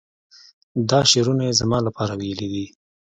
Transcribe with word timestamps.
دا 0.89 0.99
شعرونه 1.11 1.43
یې 1.47 1.53
زما 1.61 1.77
لپاره 1.87 2.13
ویلي 2.19 2.47
دي. 2.53 2.65